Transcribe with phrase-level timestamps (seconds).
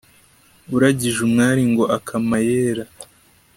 [0.75, 2.83] uragije umwari ngo akama ayera